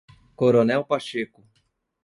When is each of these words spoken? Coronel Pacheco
Coronel 0.35 0.83
Pacheco 0.83 1.45